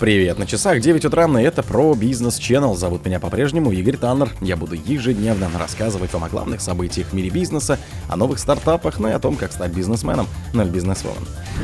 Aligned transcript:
Привет, 0.00 0.38
на 0.38 0.46
часах 0.46 0.80
9 0.80 1.04
утра, 1.04 1.26
и 1.26 1.42
это 1.42 1.62
про 1.62 1.92
бизнес 1.92 2.40
Channel. 2.40 2.74
Зовут 2.74 3.04
меня 3.04 3.20
по-прежнему 3.20 3.70
Игорь 3.70 3.98
Таннер. 3.98 4.30
Я 4.40 4.56
буду 4.56 4.74
ежедневно 4.74 5.50
рассказывать 5.58 6.14
вам 6.14 6.24
о 6.24 6.30
главных 6.30 6.62
событиях 6.62 7.08
в 7.08 7.12
мире 7.12 7.28
бизнеса, 7.28 7.78
о 8.08 8.16
новых 8.16 8.38
стартапах, 8.38 8.98
ну 8.98 9.08
и 9.08 9.12
о 9.12 9.18
том, 9.18 9.36
как 9.36 9.52
стать 9.52 9.72
бизнесменом, 9.72 10.26
ну 10.54 10.62
или 10.62 10.70
бизнесвомен. 10.70 11.20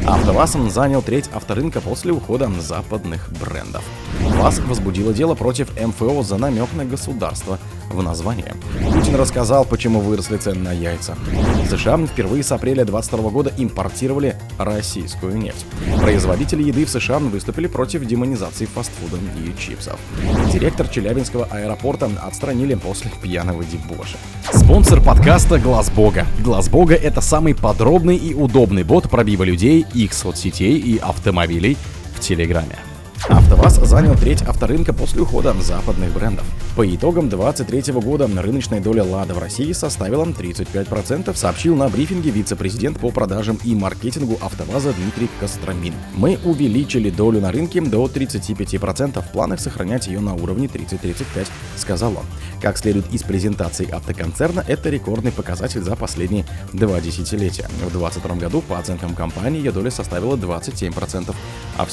АвтоВАЗ 0.06 0.70
занял 0.70 1.00
треть 1.00 1.30
авторынка 1.32 1.80
после 1.80 2.12
ухода 2.12 2.50
западных 2.60 3.30
брендов. 3.40 3.82
ВАЗ 4.20 4.58
возбудило 4.58 5.14
дело 5.14 5.34
против 5.34 5.70
МФО 5.74 6.22
за 6.22 6.36
намек 6.36 6.68
на 6.74 6.84
государство 6.84 7.58
в 7.90 8.02
названии. 8.02 8.52
Рассказал, 9.16 9.64
почему 9.64 10.00
выросли 10.00 10.36
цены 10.36 10.60
на 10.60 10.72
яйца. 10.72 11.16
США 11.70 11.96
впервые 12.06 12.42
с 12.42 12.52
апреля 12.52 12.84
2022 12.84 13.30
года 13.30 13.52
импортировали 13.56 14.36
российскую 14.58 15.38
нефть. 15.38 15.64
Производители 16.02 16.62
еды 16.62 16.84
в 16.84 16.90
США 16.90 17.18
выступили 17.18 17.66
против 17.66 18.04
демонизации 18.04 18.66
фастфуда 18.66 19.16
и 19.16 19.58
чипсов. 19.58 19.98
Директор 20.52 20.86
Челябинского 20.86 21.46
аэропорта 21.46 22.10
отстранили 22.22 22.74
после 22.74 23.10
пьяного 23.22 23.64
дебоша. 23.64 24.18
Спонсор 24.52 25.00
подкаста 25.00 25.58
Глаз 25.58 25.90
Бога. 25.90 26.26
Глаз 26.44 26.68
Бога 26.68 26.94
это 26.94 27.22
самый 27.22 27.54
подробный 27.54 28.16
и 28.16 28.34
удобный 28.34 28.84
бот 28.84 29.08
пробива 29.08 29.44
людей, 29.44 29.86
их 29.94 30.12
соцсетей 30.12 30.76
и 30.76 30.98
автомобилей 30.98 31.78
в 32.14 32.20
Телеграме. 32.20 32.76
АвтоВАЗ 33.28 33.80
занял 33.88 34.14
треть 34.14 34.42
авторынка 34.42 34.92
после 34.92 35.22
ухода 35.22 35.54
западных 35.60 36.12
брендов. 36.12 36.44
По 36.76 36.86
итогам 36.86 37.28
2023 37.28 37.94
года 37.94 38.28
рыночная 38.28 38.80
доля 38.80 39.02
«Лада» 39.02 39.34
в 39.34 39.38
России 39.38 39.72
составила 39.72 40.24
35%, 40.24 41.34
сообщил 41.34 41.74
на 41.74 41.88
брифинге 41.88 42.30
вице-президент 42.30 43.00
по 43.00 43.10
продажам 43.10 43.58
и 43.64 43.74
маркетингу 43.74 44.38
АвтоВАЗа 44.40 44.92
Дмитрий 44.92 45.28
Костромин. 45.40 45.94
Мы 46.14 46.38
увеличили 46.44 47.10
долю 47.10 47.40
на 47.40 47.50
рынке 47.50 47.80
до 47.80 48.04
35%, 48.06 49.22
в 49.22 49.32
планах 49.32 49.60
сохранять 49.60 50.06
ее 50.06 50.20
на 50.20 50.34
уровне 50.34 50.66
30-35, 50.66 51.48
сказал 51.76 52.12
он. 52.12 52.26
Как 52.60 52.78
следует 52.78 53.12
из 53.12 53.22
презентации 53.22 53.90
автоконцерна, 53.90 54.64
это 54.68 54.90
рекордный 54.90 55.32
показатель 55.32 55.82
за 55.82 55.96
последние 55.96 56.44
два 56.72 57.00
десятилетия. 57.00 57.68
В 57.82 57.90
2022 57.90 58.36
году 58.36 58.60
по 58.60 58.78
оценкам 58.78 59.14
компании 59.14 59.58
ее 59.58 59.72
доля 59.72 59.90
составила 59.90 60.36
27%, 60.36 61.34
а 61.76 61.84
в 61.84 61.90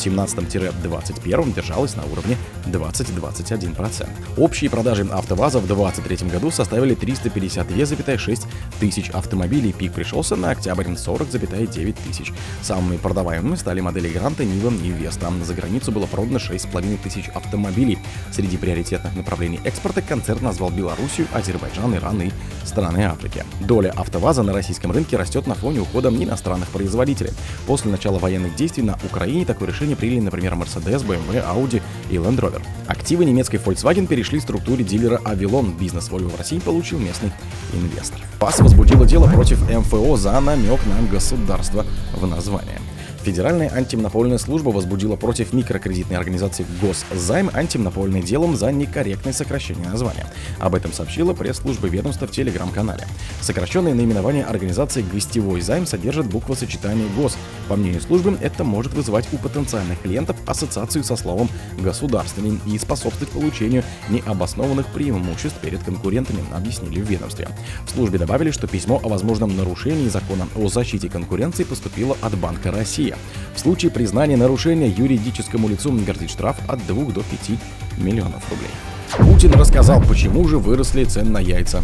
17-21 1.24 1.54
держалась 1.54 1.96
на 1.96 2.04
уровне 2.06 2.38
20-21%. 2.66 4.08
Общие 4.38 4.70
продажи 4.70 5.08
АвтоВАЗа 5.10 5.60
в 5.60 5.68
2023 5.68 6.30
году 6.30 6.52
составили 6.52 6.96
352,6 6.96 8.48
тысяч 8.80 9.10
автомобилей, 9.10 9.74
пик 9.74 9.94
пришелся 9.94 10.36
на 10.36 10.52
октябрь 10.52 10.88
40,9 10.88 11.96
тысяч. 12.08 12.34
Самыми 12.62 12.98
продаваемыми 12.98 13.56
стали 13.56 13.82
модели 13.82 14.10
Гранта, 14.10 14.44
Нива 14.44 14.72
и 14.84 14.90
Веста. 14.90 15.32
За 15.44 15.54
границу 15.54 15.92
было 15.92 16.06
продано 16.06 16.38
6,5 16.38 16.98
тысяч 17.04 17.30
автомобилей. 17.30 18.00
Среди 18.32 18.58
приоритетных 18.58 19.16
направлений 19.16 19.60
экспорта 19.64 20.02
концерн 20.02 20.44
назвал 20.44 20.70
Белоруссию, 20.70 21.28
Азербайджан, 21.34 21.96
Иран 21.96 22.22
и 22.22 22.32
страны 22.66 23.06
Африки. 23.06 23.46
Доля 23.62 23.92
АвтоВАЗа 23.92 24.44
на 24.44 24.54
российском 24.54 24.92
рынке 24.92 25.18
растет 25.18 25.48
на 25.48 25.56
фоне 25.56 25.82
ухода 25.82 26.10
иностранных 26.10 26.70
производителей. 26.70 27.32
После 27.68 27.92
начала 27.92 28.20
военных 28.20 28.56
действий 28.56 28.84
на 28.84 28.98
Украине 29.04 29.46
такое 29.46 29.70
решение 29.70 29.96
приняли, 29.96 30.22
например, 30.22 30.54
Mercedes, 30.54 31.03
BMW, 31.04 31.44
Audi 31.46 31.82
и 32.10 32.16
Land 32.16 32.40
Rover. 32.40 32.62
Активы 32.88 33.26
немецкой 33.26 33.58
Volkswagen 33.58 34.08
перешли 34.08 34.40
в 34.40 34.44
структуре 34.44 34.84
дилера 34.84 35.20
Avilon. 35.24 35.78
Бизнес 35.78 36.10
Volvo 36.10 36.30
в 36.30 36.38
России 36.38 36.60
получил 36.60 37.00
местный 37.00 37.32
инвестор. 37.74 38.22
ПАС 38.40 38.60
возбудила 38.60 39.06
дело 39.06 39.28
против 39.28 39.62
МФО 39.70 40.18
за 40.18 40.40
намек 40.40 40.80
на 40.86 41.08
государство 41.12 41.86
в 42.14 42.28
названии. 42.28 42.80
Федеральная 43.24 43.72
антимонопольная 43.74 44.38
служба 44.38 44.70
возбудила 44.70 45.16
против 45.16 45.54
микрокредитной 45.54 46.18
организации 46.18 46.66
Госзайм 46.82 47.50
антимонопольное 47.54 48.22
делом 48.22 48.58
за 48.58 48.70
некорректное 48.74 49.32
сокращение 49.32 49.88
названия. 49.88 50.28
Об 50.60 50.76
этом 50.76 50.92
сообщила 50.92 51.34
пресс-служба 51.34 51.88
ведомства 51.88 52.28
в 52.28 52.32
телеграм-канале. 52.32 53.08
Сокращенное 53.40 53.94
наименование 53.94 54.44
организации 54.44 55.06
«Гостевой 55.14 55.62
займ» 55.62 55.86
содержит 55.86 56.26
буквосочетание 56.26 57.08
«ГОС». 57.16 57.38
По 57.70 57.78
мнению 57.78 58.02
службы, 58.02 58.38
это 58.42 58.66
может 58.66 58.94
вызывать 58.94 59.26
у 59.32 59.38
потенциальных 59.38 60.02
клиентов 60.02 60.36
ассоциацию 60.46 61.06
со 61.06 61.16
словом 61.16 61.50
«государственный» 61.80 62.60
и 62.68 62.78
способствовать 62.78 63.32
получению 63.32 63.86
необоснованных 64.10 64.88
преимуществ 64.88 65.60
перед 65.62 65.82
конкурентами, 65.82 66.44
объяснили 66.54 67.00
в 67.00 67.10
ведомстве. 67.10 67.48
В 67.88 67.92
службе 67.92 68.20
добавили, 68.20 68.52
что 68.52 68.68
письмо 68.68 69.00
о 69.02 69.08
возможном 69.08 69.56
нарушении 69.56 70.10
закона 70.10 70.46
о 70.58 70.68
защите 70.68 71.10
конкуренции 71.10 71.64
поступило 71.64 72.18
от 72.22 72.38
Банка 72.38 72.70
России. 72.70 73.13
В 73.56 73.60
случае 73.60 73.92
признания 73.92 74.38
нарушения 74.38 74.88
юридическому 74.88 75.68
лицу 75.68 75.92
грозит 75.92 76.30
штраф 76.30 76.58
от 76.68 76.86
2 76.88 77.06
до 77.12 77.22
5 77.22 77.60
миллионов 77.98 78.44
рублей. 78.50 78.72
Путин 79.18 79.54
рассказал, 79.54 80.02
почему 80.02 80.48
же 80.48 80.58
выросли 80.58 81.04
цены 81.04 81.30
на 81.30 81.40
яйца. 81.40 81.84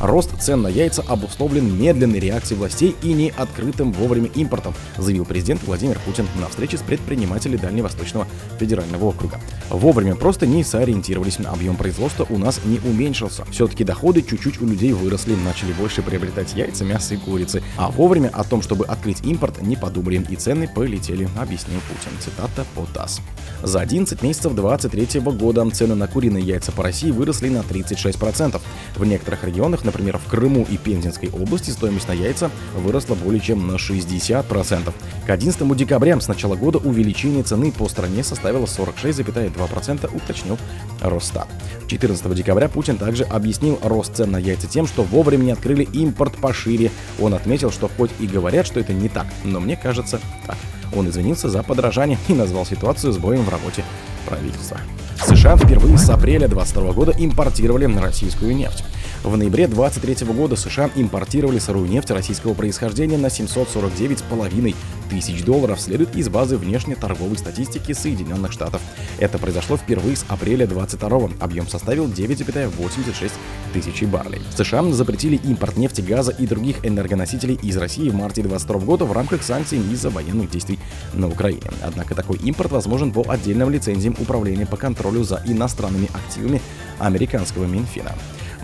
Рост 0.00 0.30
цен 0.40 0.62
на 0.62 0.68
яйца 0.68 1.02
обусловлен 1.06 1.78
медленной 1.78 2.18
реакцией 2.18 2.58
властей 2.58 2.96
и 3.02 3.12
не 3.12 3.32
открытым 3.36 3.92
вовремя 3.92 4.28
импортом, 4.34 4.74
заявил 4.98 5.24
президент 5.24 5.62
Владимир 5.64 5.98
Путин 6.04 6.26
на 6.40 6.48
встрече 6.48 6.78
с 6.78 6.82
предпринимателями 6.82 7.56
Дальневосточного 7.56 8.26
федерального 8.58 9.06
округа. 9.06 9.40
Вовремя 9.70 10.14
просто 10.14 10.46
не 10.46 10.64
сориентировались, 10.64 11.38
объем 11.44 11.76
производства 11.76 12.26
у 12.28 12.38
нас 12.38 12.60
не 12.64 12.78
уменьшился. 12.78 13.44
Все-таки 13.50 13.84
доходы 13.84 14.22
чуть-чуть 14.22 14.60
у 14.60 14.66
людей 14.66 14.92
выросли, 14.92 15.34
начали 15.34 15.72
больше 15.72 16.02
приобретать 16.02 16.54
яйца, 16.54 16.84
мясо 16.84 17.14
и 17.14 17.16
курицы. 17.16 17.62
А 17.76 17.90
вовремя 17.90 18.30
о 18.32 18.44
том, 18.44 18.62
чтобы 18.62 18.86
открыть 18.86 19.24
импорт, 19.24 19.62
не 19.62 19.76
подумали 19.76 20.24
и 20.28 20.36
цены 20.36 20.68
полетели, 20.72 21.28
объяснил 21.36 21.80
Путин. 21.88 22.16
Цитата 22.20 22.64
по 22.74 22.86
ТАСС. 22.92 23.20
За 23.62 23.80
11 23.80 24.22
месяцев 24.22 24.54
2023 24.54 25.20
года 25.20 25.68
цены 25.70 25.94
на 25.94 26.06
куриные 26.06 26.44
яйца 26.44 26.72
по 26.72 26.82
России 26.82 27.10
выросли 27.10 27.48
на 27.48 27.60
36%. 27.60 28.60
В 28.96 29.04
некоторых 29.04 29.44
регионах 29.44 29.83
Например, 29.84 30.18
в 30.18 30.26
Крыму 30.28 30.66
и 30.68 30.78
Пензенской 30.78 31.28
области 31.28 31.70
стоимость 31.70 32.08
на 32.08 32.12
яйца 32.12 32.50
выросла 32.74 33.14
более 33.14 33.40
чем 33.40 33.66
на 33.66 33.76
60%. 33.76 34.92
К 35.26 35.30
11 35.30 35.76
декабря 35.76 36.18
с 36.18 36.26
начала 36.26 36.56
года 36.56 36.78
увеличение 36.78 37.42
цены 37.42 37.70
по 37.70 37.88
стране 37.88 38.24
составило 38.24 38.64
46,2%, 38.64 40.16
уточнил 40.16 40.58
Росстат. 41.00 41.48
14 41.86 42.34
декабря 42.34 42.68
Путин 42.68 42.96
также 42.96 43.24
объяснил 43.24 43.78
рост 43.82 44.16
цен 44.16 44.30
на 44.30 44.38
яйца 44.38 44.66
тем, 44.66 44.86
что 44.86 45.02
вовремя 45.02 45.44
не 45.44 45.52
открыли 45.52 45.84
импорт 45.84 46.36
пошире. 46.38 46.90
Он 47.20 47.34
отметил, 47.34 47.70
что 47.70 47.90
хоть 47.94 48.10
и 48.18 48.26
говорят, 48.26 48.66
что 48.66 48.80
это 48.80 48.94
не 48.94 49.10
так, 49.10 49.26
но 49.44 49.60
мне 49.60 49.76
кажется 49.76 50.18
так. 50.46 50.56
Он 50.96 51.08
извинился 51.08 51.50
за 51.50 51.62
подражание 51.62 52.18
и 52.28 52.32
назвал 52.32 52.64
ситуацию 52.64 53.12
сбоем 53.12 53.42
в 53.42 53.48
работе 53.50 53.84
правительства. 54.26 54.78
США 55.26 55.56
впервые 55.56 55.98
с 55.98 56.08
апреля 56.08 56.48
2022 56.48 56.92
года 56.92 57.12
импортировали 57.16 57.84
российскую 57.98 58.56
нефть. 58.56 58.84
В 59.24 59.38
ноябре 59.38 59.66
2023 59.66 60.26
года 60.34 60.54
США 60.54 60.90
импортировали 60.94 61.58
сырую 61.58 61.88
нефть 61.88 62.10
российского 62.10 62.52
происхождения 62.52 63.16
на 63.16 63.28
749,5 63.28 64.74
тысяч 65.08 65.42
долларов, 65.42 65.80
следует 65.80 66.14
из 66.14 66.28
базы 66.28 66.58
внешней 66.58 66.94
торговой 66.94 67.38
статистики 67.38 67.92
Соединенных 67.92 68.52
Штатов. 68.52 68.82
Это 69.18 69.38
произошло 69.38 69.78
впервые 69.78 70.16
с 70.16 70.26
апреля 70.28 70.66
22 70.66 71.30
Объем 71.40 71.66
составил 71.66 72.06
9,86 72.06 73.32
тысячи 73.72 74.04
баррелей. 74.04 74.42
США 74.54 74.82
запретили 74.92 75.36
импорт 75.36 75.78
нефти, 75.78 76.02
газа 76.02 76.30
и 76.30 76.46
других 76.46 76.84
энергоносителей 76.84 77.54
из 77.62 77.78
России 77.78 78.10
в 78.10 78.14
марте 78.14 78.42
2022 78.42 78.86
года 78.86 79.06
в 79.06 79.12
рамках 79.12 79.42
санкций 79.42 79.78
из-за 79.78 80.10
военных 80.10 80.50
действий 80.50 80.78
на 81.14 81.28
Украине. 81.28 81.70
Однако 81.82 82.14
такой 82.14 82.36
импорт 82.40 82.72
возможен 82.72 83.10
по 83.10 83.24
отдельным 83.26 83.70
лицензиям 83.70 84.16
Управления 84.18 84.66
по 84.66 84.76
контролю 84.76 85.24
за 85.24 85.42
иностранными 85.46 86.10
активами 86.12 86.60
американского 86.98 87.64
Минфина. 87.64 88.12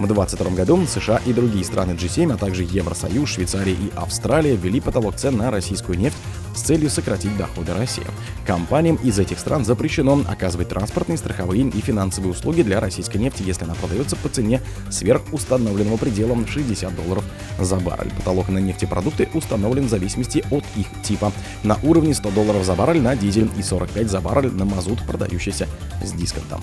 В 0.00 0.06
2022 0.06 0.56
году 0.56 0.86
США 0.86 1.20
и 1.26 1.34
другие 1.34 1.62
страны 1.62 1.92
G7, 1.92 2.32
а 2.32 2.38
также 2.38 2.62
Евросоюз, 2.62 3.28
Швейцария 3.28 3.74
и 3.74 3.92
Австралия 3.94 4.56
ввели 4.56 4.80
потолок 4.80 5.16
цен 5.16 5.36
на 5.36 5.50
российскую 5.50 5.98
нефть 5.98 6.16
с 6.56 6.62
целью 6.62 6.88
сократить 6.88 7.36
доходы 7.36 7.74
России. 7.74 8.06
Компаниям 8.46 8.96
из 8.96 9.18
этих 9.18 9.38
стран 9.38 9.66
запрещено 9.66 10.22
оказывать 10.26 10.70
транспортные, 10.70 11.18
страховые 11.18 11.68
и 11.68 11.80
финансовые 11.82 12.32
услуги 12.32 12.62
для 12.62 12.80
российской 12.80 13.18
нефти, 13.18 13.42
если 13.42 13.64
она 13.64 13.74
продается 13.74 14.16
по 14.16 14.30
цене 14.30 14.62
сверх 14.90 15.20
установленного 15.32 15.98
предела 15.98 16.34
60 16.46 16.96
долларов 16.96 17.24
за 17.60 17.76
баррель. 17.76 18.10
Потолок 18.16 18.48
на 18.48 18.56
нефтепродукты 18.56 19.28
установлен 19.34 19.84
в 19.84 19.90
зависимости 19.90 20.42
от 20.50 20.64
их 20.76 20.86
типа. 21.02 21.30
На 21.62 21.78
уровне 21.82 22.14
100 22.14 22.30
долларов 22.30 22.64
за 22.64 22.74
баррель 22.74 23.02
на 23.02 23.16
дизель 23.16 23.50
и 23.58 23.62
45 23.62 24.08
за 24.08 24.22
баррель 24.22 24.54
на 24.54 24.64
мазут, 24.64 25.02
продающийся 25.06 25.68
с 26.02 26.12
дисконтом. 26.12 26.62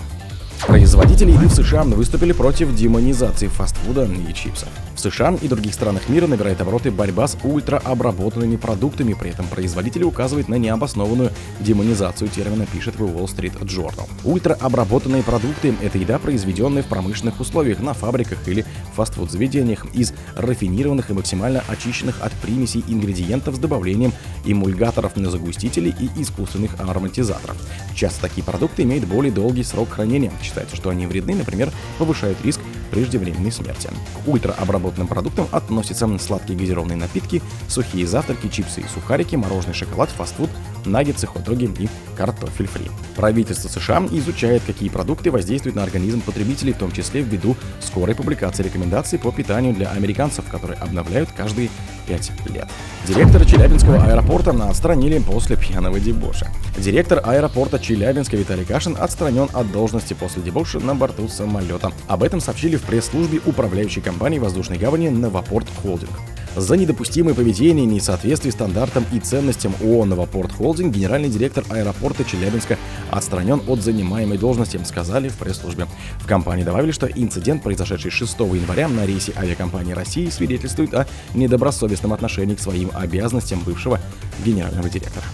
Производители 0.66 1.30
еды 1.30 1.46
в 1.46 1.54
США 1.54 1.84
выступили 1.84 2.32
против 2.32 2.74
демонизации 2.74 3.46
фастфуда 3.46 4.04
и 4.04 4.34
чипсов. 4.34 4.68
В 4.94 5.00
США 5.00 5.36
и 5.40 5.46
других 5.46 5.72
странах 5.74 6.08
мира 6.08 6.26
набирает 6.26 6.60
обороты 6.60 6.90
борьба 6.90 7.28
с 7.28 7.38
ультраобработанными 7.44 8.56
продуктами, 8.56 9.14
при 9.14 9.30
этом 9.30 9.46
производители 9.46 10.02
указывают 10.02 10.48
на 10.48 10.56
необоснованную 10.56 11.30
демонизацию 11.60 12.28
термина, 12.28 12.66
пишет 12.66 12.96
в 12.96 13.04
Wall 13.04 13.26
Street 13.26 13.56
Journal. 13.60 14.08
Ультраобработанные 14.24 15.22
продукты– 15.22 15.72
это 15.82 15.98
еда, 15.98 16.18
произведенная 16.18 16.82
в 16.82 16.86
промышленных 16.86 17.38
условиях, 17.38 17.78
на 17.78 17.94
фабриках 17.94 18.46
или 18.48 18.66
фастфуд-заведениях 18.96 19.86
из 19.94 20.12
рафинированных 20.34 21.10
и 21.10 21.14
максимально 21.14 21.62
очищенных 21.68 22.20
от 22.20 22.32
примесей 22.32 22.84
ингредиентов 22.88 23.54
с 23.54 23.58
добавлением 23.58 24.12
эмульгаторов, 24.50 25.12
загустителей 25.30 25.94
и 25.98 26.22
искусственных 26.22 26.80
ароматизаторов. 26.80 27.56
Часто 27.94 28.22
такие 28.22 28.44
продукты 28.44 28.82
имеют 28.82 29.04
более 29.04 29.32
долгий 29.32 29.62
срок 29.62 29.90
хранения. 29.90 30.32
Считается, 30.42 30.76
что 30.76 30.90
они 30.90 31.06
вредны, 31.06 31.34
например, 31.34 31.70
повышают 31.98 32.38
риск 32.44 32.60
преждевременной 32.90 33.52
смерти. 33.52 33.90
К 34.24 34.28
ультраобработанным 34.28 35.08
продуктам 35.08 35.48
относятся 35.52 36.08
сладкие 36.18 36.58
газированные 36.58 36.96
напитки, 36.96 37.42
сухие 37.68 38.06
завтраки, 38.06 38.48
чипсы 38.48 38.80
и 38.80 38.84
сухарики, 38.92 39.36
мороженый 39.36 39.74
шоколад, 39.74 40.10
фастфуд, 40.10 40.50
наггетсы, 40.84 41.26
хот-доги 41.26 41.70
и 41.78 41.88
картофель 42.16 42.66
фри. 42.66 42.90
Правительство 43.16 43.68
США 43.68 44.06
изучает, 44.10 44.62
какие 44.66 44.88
продукты 44.88 45.30
воздействуют 45.30 45.76
на 45.76 45.82
организм 45.82 46.20
потребителей, 46.20 46.72
в 46.72 46.78
том 46.78 46.92
числе 46.92 47.20
ввиду 47.20 47.56
скорой 47.80 48.14
публикации 48.14 48.62
рекомендаций 48.62 49.18
по 49.18 49.32
питанию 49.32 49.74
для 49.74 49.90
американцев, 49.90 50.44
которые 50.50 50.78
обновляют 50.78 51.30
каждые 51.32 51.68
5 52.06 52.32
лет. 52.50 52.68
Директора 53.06 53.44
Челябинского 53.44 54.02
аэропорта 54.02 54.50
отстранили 54.50 55.18
после 55.18 55.56
пьяного 55.56 56.00
дебоша. 56.00 56.48
Директор 56.76 57.20
аэропорта 57.24 57.78
Челябинска 57.78 58.36
Виталий 58.36 58.64
Кашин 58.64 58.96
отстранен 58.98 59.48
от 59.52 59.70
должности 59.70 60.14
после 60.14 60.42
дебоша 60.42 60.80
на 60.80 60.94
борту 60.94 61.28
самолета. 61.28 61.92
Об 62.06 62.22
этом 62.22 62.40
сообщили 62.40 62.76
в 62.78 62.82
пресс-службе 62.82 63.40
управляющей 63.44 64.00
компании 64.00 64.38
воздушной 64.38 64.78
гавани 64.78 65.08
«Новопорт 65.08 65.66
Холдинг». 65.82 66.10
За 66.56 66.76
недопустимое 66.76 67.34
поведение 67.34 67.84
и 67.84 67.88
несоответствие 67.88 68.50
стандартам 68.50 69.04
и 69.12 69.20
ценностям 69.20 69.74
ООО 69.80 70.06
«Новопорт 70.06 70.52
Холдинг» 70.52 70.92
генеральный 70.92 71.28
директор 71.28 71.64
аэропорта 71.68 72.24
Челябинска 72.24 72.78
отстранен 73.10 73.62
от 73.68 73.80
занимаемой 73.80 74.38
должности, 74.38 74.80
сказали 74.84 75.28
в 75.28 75.36
пресс-службе. 75.36 75.86
В 76.18 76.26
компании 76.26 76.64
добавили, 76.64 76.90
что 76.90 77.06
инцидент, 77.06 77.62
произошедший 77.62 78.10
6 78.10 78.40
января 78.40 78.88
на 78.88 79.06
рейсе 79.06 79.32
авиакомпании 79.36 79.92
России, 79.92 80.30
свидетельствует 80.30 80.94
о 80.94 81.06
недобросовестном 81.34 82.12
отношении 82.12 82.54
к 82.54 82.60
своим 82.60 82.90
обязанностям 82.92 83.60
бывшего 83.60 84.00
генерального 84.44 84.88
директора. 84.88 85.26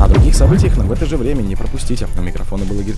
О 0.00 0.08
других 0.08 0.34
событиях, 0.34 0.78
но 0.78 0.84
в 0.84 0.92
это 0.92 1.04
же 1.04 1.16
время 1.16 1.42
не 1.42 1.56
пропустите. 1.56 2.06
У 2.16 2.22
микрофона 2.22 2.64
был 2.64 2.80
Игорь 2.80 2.94